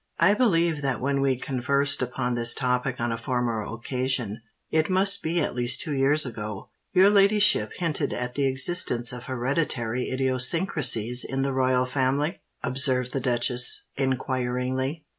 "I 0.17 0.33
believe 0.33 0.81
that 0.81 0.99
when 0.99 1.21
we 1.21 1.35
conversed 1.37 2.01
upon 2.01 2.33
this 2.33 2.55
topic 2.55 2.99
on 2.99 3.11
a 3.11 3.19
former 3.19 3.61
occasion,—it 3.63 4.89
must 4.89 5.21
be 5.21 5.39
at 5.41 5.53
least 5.53 5.81
two 5.81 5.93
years 5.93 6.25
ago,—your 6.25 7.11
ladyship 7.11 7.69
hinted 7.75 8.11
at 8.11 8.33
the 8.33 8.47
existence 8.47 9.13
of 9.13 9.25
hereditary 9.25 10.09
idiosyncrasies 10.09 11.23
in 11.23 11.43
the 11.43 11.53
Royal 11.53 11.85
Family?" 11.85 12.41
observed 12.63 13.13
the 13.13 13.19
duchess, 13.19 13.83
inquiringly. 13.95 15.05